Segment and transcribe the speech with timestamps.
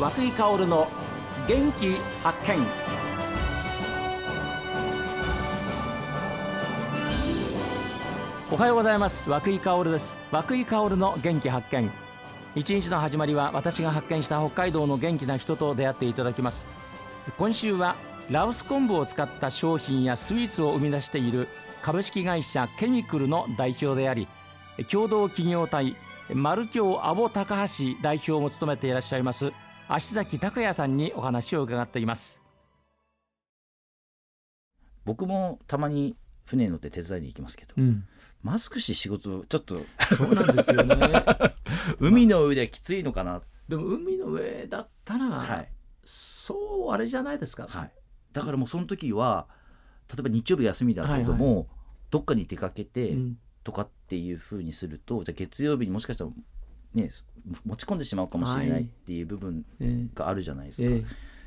[0.00, 0.88] 和久井薫の
[1.46, 2.66] 元気発見。
[8.50, 9.28] おはようございます。
[9.28, 10.16] 和久井薫です。
[10.30, 11.90] 和久井薫の元気発見。
[12.54, 16.66] 一日の始まりは私が発見した北海道の元気な人と出会っていただきます。
[17.36, 17.94] 今週は
[18.30, 21.46] ラオス昆布を使った商品やスイーツを生み出している
[21.82, 24.28] 株式会社ケミクルの代表であり
[24.90, 25.94] 共同企業体
[26.32, 29.52] 丸京アボ高橋代表も務めていらっしゃいます
[29.92, 32.40] 足崎隆也さんにお話を伺っています。
[35.04, 38.04] 僕もたまに船に乗って手伝いに行きますけど、うん、
[38.40, 39.80] マスクして仕事ちょっと
[40.16, 41.24] そうなんですよね。
[41.98, 45.72] 海の上ではきついのかな、でも海の上だったら、はい。
[46.04, 47.92] そうあれじゃないですか、はい、
[48.32, 49.48] だからもうその時は
[50.08, 51.68] 例えば日曜日休みだけども、
[52.12, 53.38] どっかに出かけてうん。
[53.62, 56.30] とかっていうふうにすると、じゃあ月曜日にもしかしたら
[56.94, 57.10] ね
[57.64, 61.04] 持ち込んでしまうかもしれなはいいっていう部分えがあるじゃないですか、ええ。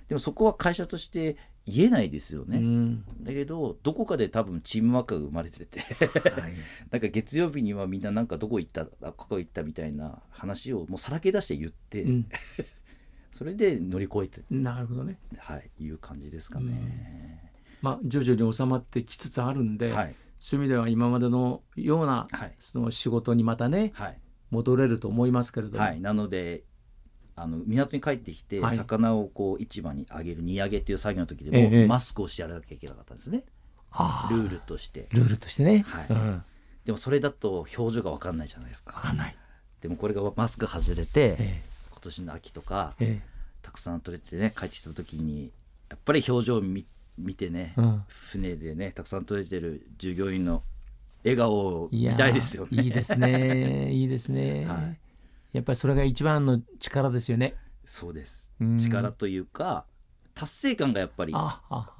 [0.10, 3.06] でもそこは会社として言えないですよえね、うん。
[3.22, 5.80] だけどどこかで多分チームワークが生まれてて。
[5.80, 6.54] はい。
[6.92, 12.28] なんか月曜日にはみんななんかどこ行ったあここ行ったみたいな話をもうさらけ出して言って、うん。
[13.32, 15.18] それで乗り越えて、なるほどね。
[15.38, 17.52] はい、いう感じですかね。
[17.82, 24.20] まあ徐々に収まってきつつあるんで、はい、そういう意味では今までのようなはい、その仕事にまたねはい、
[24.54, 26.64] 戻れると思いますけれども、はい、なので
[27.36, 28.78] あの港に帰ってきて、はい。
[28.78, 33.44] 魚をこう市場にあげる荷上げっていう作業の時でも、ええマスクをしてやらなきゃいけなかったんですね。
[33.92, 35.08] ああルールとして。
[35.12, 36.06] ルールとしてね、はい。
[36.10, 36.44] うん、
[36.86, 38.94] でもそれだと表情が分かんないじゃないですか。
[38.94, 39.36] 分かんない、
[39.82, 43.34] でもこれがマスク外れて、え今年の秋とかええ。
[43.64, 45.52] たくさん取れてね帰ってきた時に
[45.90, 46.86] やっぱり表情を見
[47.18, 50.62] 見てね、えうん、船でねたくさん取れてる従業員の
[51.24, 52.84] 笑顔を見たいですよね。
[52.84, 53.92] いいですね。
[53.94, 55.00] いいですね、はい。
[55.54, 57.56] やっぱりそれが一番の力ですよね。
[57.86, 58.52] そうです。
[58.60, 58.78] うん。
[58.78, 59.86] 力というか
[60.34, 61.34] 達成感がやっぱり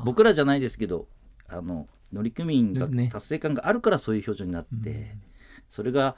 [0.04, 1.08] 僕らじゃないですけど
[1.48, 3.10] あの乗組員がね。
[3.12, 5.22] 達成感があるからそういう表情になって、うん。
[5.70, 6.18] それが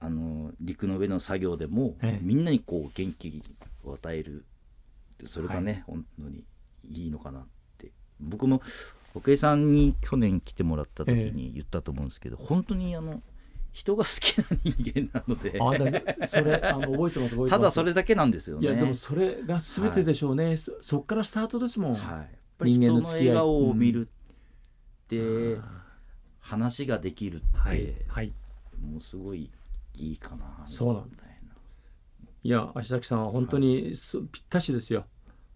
[0.00, 2.20] あの陸の上の作業でも、ええ。
[2.22, 3.42] みんなにこう元気
[3.84, 4.44] を与える。
[5.24, 6.44] それがね、本当に
[6.88, 7.46] いいのかなっ
[7.78, 7.92] て。
[8.20, 8.60] 僕も
[9.16, 13.22] 奥江さんに去年来てもらった時に言ったと思うんですけど、本当にあの
[13.72, 15.58] 人が好きな人間なので。
[15.60, 17.50] あだそれあの覚えてます覚えてます。
[17.50, 18.68] ただそれだけなんですよね。
[18.68, 22.28] いやでもそれが全てでしょうね、そそっからスタートですもん、はい、やっ
[22.58, 25.64] ぱり人の笑顔を見るって、うん
[26.46, 27.92] 話ができるって、はい。
[28.06, 28.32] はい。
[28.80, 29.50] もうすごい
[29.94, 31.26] いいかなそうなんみたい
[32.44, 35.06] いや足崎さんは本当にそぴったしですよ。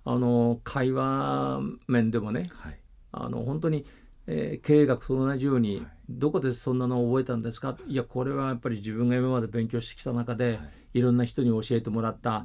[0.04, 2.50] あの会話面でもね。
[2.50, 2.79] なはい
[3.12, 3.84] あの本当に、
[4.26, 5.86] えー経営学と同じように、はい。
[6.08, 7.76] どこでそんなのを覚えたんですか？
[7.86, 10.52] いやこれはやっぱり自分が今まで勉強してきた中で、は
[10.94, 10.98] い。
[10.98, 12.44] い、ろんな人に教えてもらった、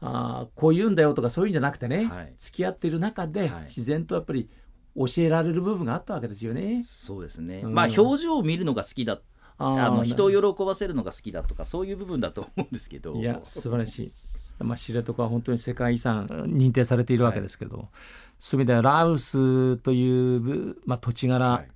[0.00, 2.34] あーこう言うんだよとかそういうんじゃなくてね、はい。
[2.36, 3.62] 付き合っている中で、はい。
[3.64, 4.50] 自然とやっぱり
[4.96, 6.82] 教えられる部分があったわけですよね。
[6.84, 7.74] そうですね、うん。
[7.74, 9.20] まあ表情を見るのが好きだ
[9.56, 13.14] あの人を喜ばせるのが好きだとかそういう部分だと思うんですけど。
[13.14, 14.12] いや素晴らしい。
[14.60, 17.90] まあ、知床は本当に世界遺産認定されているわけですけれども、
[18.38, 21.68] そういう意味ではラウスというぶ、まあ、土地柄、はい。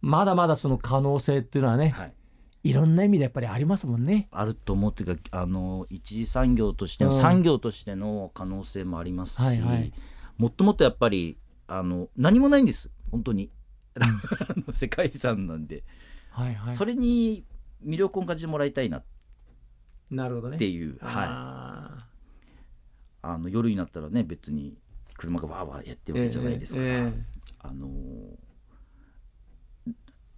[0.00, 2.14] まだまだその可能性っていうのはね、はい。
[2.62, 4.28] い、ろんな意味でやっぱりありますもんね。
[4.30, 7.20] あると思うっていうかあの一次産業としての、うん。
[7.20, 9.92] 産業としての可能性もありますし、はいはい。
[10.38, 12.90] もっともっとやっぱりあの何もないんです。
[13.10, 13.50] 本当に。
[14.72, 15.82] 世界遺産なんで、
[16.28, 17.46] はいはい、それに
[17.82, 19.04] 魅力を感じてもらいたいなっ
[20.10, 20.56] なるほどね。
[20.56, 21.75] ていう、はい、
[23.26, 24.76] ああの夜になったらね別に
[25.16, 27.88] 車がバーバーやってるわけじゃないですから、えええあの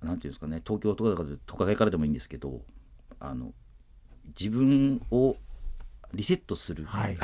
[0.03, 2.63] なんていうんですかね東京とかで都会からでもいいんですけど
[3.19, 3.53] あの
[4.39, 5.37] 自分を
[6.15, 7.19] リセットするえはい、はい。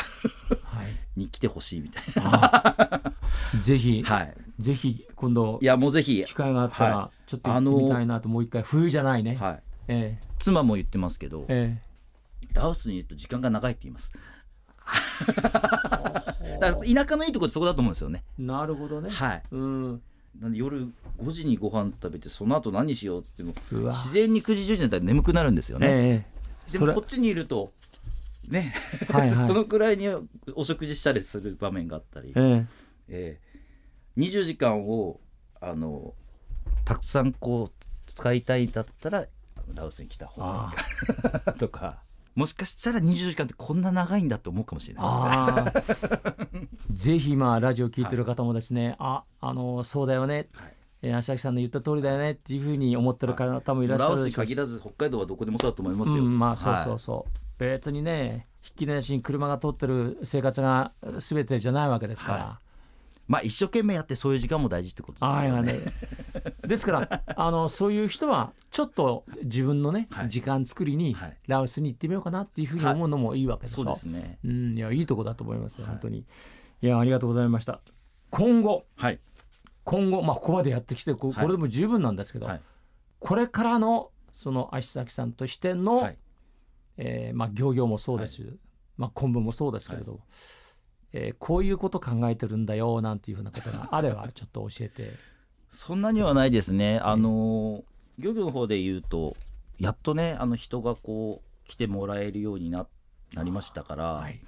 [1.16, 3.12] に来てほしいみたいあ
[3.60, 10.20] ぜひ、な、 はい、ぜひ今度いやもうぜひ、機会があったらはちょっと行ってみたいなと、もう一回冬じゃないね、はい、え。
[10.38, 11.94] 妻も言ってますけど、ええ。
[12.52, 14.12] ラオスにいると時間が長いって言います
[16.94, 18.24] 田舎のいいところってそこだと思うんですよね。
[18.38, 19.42] えなるほどね、はい。
[19.50, 20.02] うん、
[20.40, 20.88] なんで夜
[21.18, 26.26] 5時にご飯食べてその後何しようって言っても自然に9時10時になったら眠くなるんですよね、え
[26.68, 26.72] え。
[26.72, 27.72] でもこっちにいると
[28.48, 28.74] ね、
[29.10, 29.34] はいはい。
[29.48, 30.06] そのくらいに
[30.54, 32.66] お食事したりする場面があったり、え
[33.08, 33.40] え。
[34.16, 35.20] ー、20時間を
[35.60, 36.14] あの
[36.84, 39.26] たくさんこう使いたいだったら
[39.72, 42.02] ラオスに来た方がいいかなとか
[42.34, 45.04] もしかしたら20時間ってこんな長いんだと思うかもしれない。
[45.04, 45.82] ああ
[46.90, 50.74] ぜひ今ラジオ聞いてる方もですね、ああのそうだよね、はい。
[51.02, 54.48] えー、足崎さんの言った通りだよねっていうふうに思ってる方もいらっしゃラオスにるでしょうし。
[54.48, 56.98] 限らず北海道はどこでもそうだと思いますよ、うん、まあそうはいそう。
[56.98, 62.38] そう、別にねひっきりなしに車が通ってる生活が全てじゃないわけですから。
[62.38, 62.60] は
[63.28, 65.36] まあ一生懸命やってそういう時間も大事ってことですよね。
[65.36, 65.80] はいはいね、
[66.66, 70.28] ですから あのそういう人はちょっと自分のね、はい。
[70.28, 71.36] 時間作りにはい。
[71.46, 74.38] ラオスに行ってみようかなっていうふうに思うのもいいわけでしょ、そうですね。
[74.44, 75.92] うんいやいいとこだと思いますよはい。
[75.92, 76.24] 本当に、
[76.82, 77.80] い、やありがとうございました。
[78.30, 78.86] 今後。
[78.96, 79.20] はい。
[79.84, 81.36] 今後まあここまでやってきてこはい。
[81.36, 82.60] これでも十分なんですけど、はい。
[83.20, 86.18] これからのその足崎さんとしての、はい。
[86.96, 88.42] えーまあ、漁業もそうです、
[88.96, 90.20] まあ、昆布もそうですけれど、
[91.12, 95.12] えーこういうこと考えてるんだよなんていうふうなことがあればちょっと教えて
[95.74, 96.98] そんなにはないですね。
[97.02, 97.84] あの
[98.18, 99.36] 漁業の方で言うと
[99.78, 102.86] やっとねあの人がこう来てもらえるようにな
[103.32, 104.40] なりましたから、はい。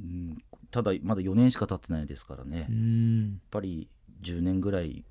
[0.00, 3.88] うん、ただまだ4年しか経ってないですからね、うやっんぱり
[4.22, 5.04] 10年ぐらい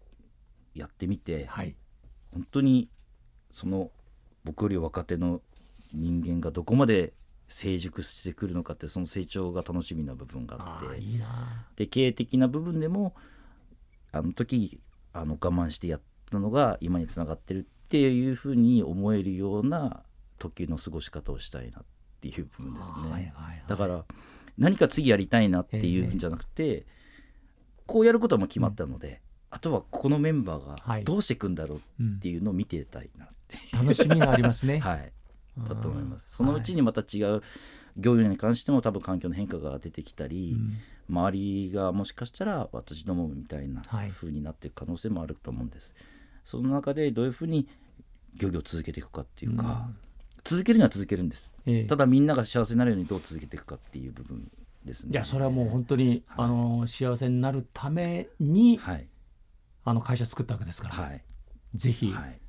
[0.74, 1.76] やってみて、はい。
[2.34, 2.90] 本当に
[3.52, 3.92] その
[4.44, 5.42] 僕より若手の
[5.94, 7.14] 人間がどこまで
[7.48, 11.02] 成熟してくるのかってその成長が楽しみな部分があって。
[11.76, 13.16] で経営的な部分でも
[14.12, 14.80] あの時
[15.16, 20.04] あの我慢してやったのが今につながってるっていうふうに思えるような
[20.38, 21.84] 時の過ごし方をしたいなっ
[22.20, 22.98] ていう部分ですね。
[22.98, 23.64] はいはいはい。
[23.66, 24.04] だから
[24.58, 26.86] 何か次やりたいなっていうんじゃなくて、
[27.86, 29.22] こうやることはもう決まったので、
[29.52, 31.04] あとはこのメンバーはい。
[31.04, 34.80] がどうしていくんだろううんっていうのを見てたいなって、楽しみがありますね。
[34.84, 35.14] はい、
[35.70, 36.24] だと思います。
[36.24, 36.30] うん。
[36.30, 37.42] そのうちにまた違う
[37.98, 40.78] 業業に関しても多分環境の変化が出てきたり、うん
[41.08, 45.94] 周りがもしかしたら私どもみたいなはい風になっていく可能性もあると思うんです。
[46.44, 47.68] その中でどういうふうに
[48.36, 49.88] 漁業を続けていくかっていうか、
[50.44, 51.54] 続けるには続けるんです。
[51.68, 54.50] ええただみんなが幸せになるようにどう続けていくかっていう部分
[54.84, 55.12] ですね。
[55.12, 59.08] いやそれはもう本当に、はいあの幸せになるために、はい
[59.84, 61.24] あの会社作ったわけですから、はい
[61.76, 62.40] ぜひ、はい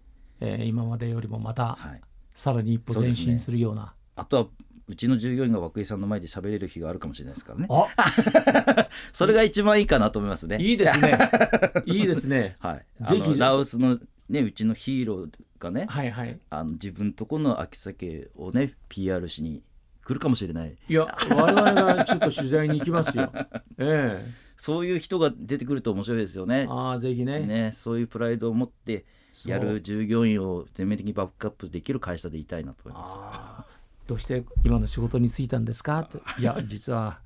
[0.40, 2.00] えー今までよりもまた、はい。
[2.32, 3.92] さらに一歩前進するような。
[4.14, 4.46] あとは
[4.88, 7.66] うちの従業員が涌井さんの前で喋れる日があるかもしれないですからね。
[7.70, 10.58] あ それが一番いいかなと思いますね。
[10.60, 11.18] いいですね。
[11.86, 12.56] いいですね。
[12.60, 13.04] はい。
[13.04, 13.98] ぜひラオスの
[14.28, 16.38] ねうちのヒーローがね、はいはい。
[16.50, 19.62] あの自分とこの秋鮭をね PR しに
[20.04, 20.76] 来るかもしれない。
[20.88, 23.32] いや我々がちょっと取材に行きますよ。
[23.78, 26.66] ええそういう人が出てくると面白いですよね。
[26.70, 27.40] ああぜひね。
[27.40, 29.04] ね、そういうプライドを持って
[29.44, 33.75] やる従業員を全面的にバックアップできる会社でいたいなと思います。
[34.06, 36.04] どうして今の仕事に就いたんですか？
[36.04, 37.20] といや 実は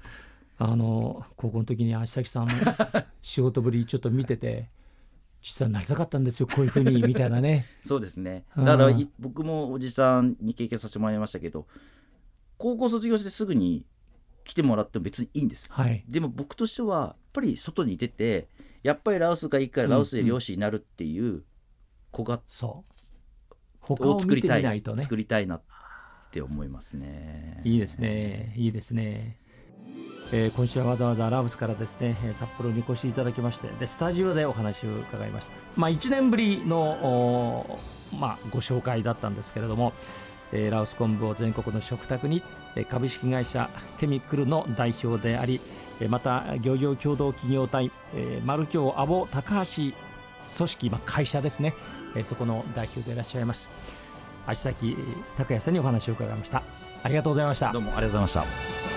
[0.58, 2.52] あの高校の時に足崎さんの
[3.22, 4.68] 仕事ぶりちょっと見てて
[5.42, 7.66] 実はなりたかったんですよこういうふうに みたいなね。
[7.84, 8.44] そうですね。
[8.56, 8.64] うん。
[8.64, 11.66] だからい僕もおじさんに経験させてもらいましたけど、
[12.58, 13.86] 高校卒業してすぐに
[14.44, 15.66] 来てもらっても別にいいんです。
[15.70, 16.04] はい。
[16.08, 18.48] でも僕としてはやっぱり外に出て
[18.82, 21.42] やっぱりラオスがいいからラオスで漁師になるっていう
[22.10, 23.54] 子が、そう。
[23.80, 25.62] 他を見てを作りたい作りたいなっ
[26.30, 27.60] って思いますね。
[27.64, 28.54] いいですね。
[28.56, 29.36] いいですね、
[30.32, 35.52] えー今週はわざわざラブスからですね札幌にお越しいただきましてでスタジオでお話を伺いました。
[35.76, 37.80] まあ1年ぶりの
[38.16, 39.92] まあご紹介だったんですけれども
[40.52, 42.44] えーラオス昆布を全国の食卓に
[42.76, 43.68] えー株式会社
[43.98, 45.60] ケミクルの代表であり
[46.00, 49.92] えーまた漁業協同企業体えーマルキョウアボ高橋
[50.56, 51.74] 組織、まあ、会社ですね。
[52.14, 53.68] えーそこの代表でいらっしゃいます。
[54.46, 54.96] 足崎
[55.36, 56.62] 拓也さんにお話を伺いました
[57.02, 58.89] ありがとうございましたどうもありがとうございました。